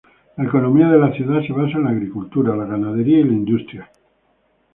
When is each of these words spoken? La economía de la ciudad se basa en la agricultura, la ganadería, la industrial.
La 0.37 0.45
economía 0.45 0.87
de 0.89 0.97
la 0.97 1.11
ciudad 1.13 1.43
se 1.45 1.53
basa 1.53 1.77
en 1.77 1.83
la 1.83 1.91
agricultura, 1.91 2.55
la 2.55 2.65
ganadería, 2.65 3.23
la 3.23 3.33
industrial. 3.33 3.87